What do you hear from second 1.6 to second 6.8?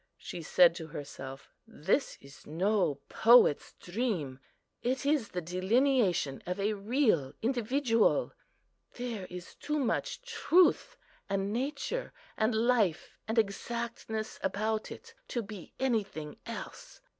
"This is no poet's dream; it is the delineation of a